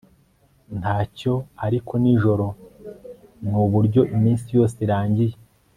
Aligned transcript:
ntacyo 0.79 1.33
ariko 1.65 1.91
nijoro. 2.01 2.47
nuburyo 3.49 4.01
iminsi 4.15 4.47
yose 4.57 4.75
irangiye 4.85 5.35